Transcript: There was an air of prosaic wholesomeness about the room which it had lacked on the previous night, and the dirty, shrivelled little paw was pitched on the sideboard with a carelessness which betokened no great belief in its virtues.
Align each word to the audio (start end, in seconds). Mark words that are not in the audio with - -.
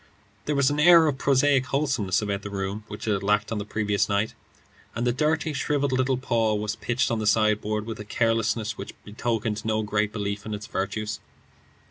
There 0.45 0.55
was 0.55 0.71
an 0.71 0.79
air 0.79 1.05
of 1.05 1.19
prosaic 1.19 1.67
wholesomeness 1.67 2.23
about 2.23 2.41
the 2.41 2.49
room 2.49 2.83
which 2.87 3.07
it 3.07 3.13
had 3.13 3.21
lacked 3.21 3.51
on 3.51 3.59
the 3.59 3.65
previous 3.65 4.09
night, 4.09 4.33
and 4.95 5.05
the 5.05 5.11
dirty, 5.11 5.53
shrivelled 5.53 5.91
little 5.91 6.17
paw 6.17 6.55
was 6.55 6.75
pitched 6.75 7.11
on 7.11 7.19
the 7.19 7.27
sideboard 7.27 7.85
with 7.85 7.99
a 7.99 8.03
carelessness 8.03 8.79
which 8.79 8.95
betokened 9.05 9.63
no 9.63 9.83
great 9.83 10.11
belief 10.11 10.43
in 10.43 10.55
its 10.55 10.65
virtues. 10.65 11.19